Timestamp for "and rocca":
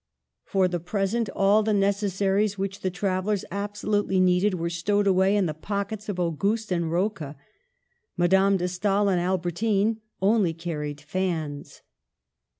6.71-7.35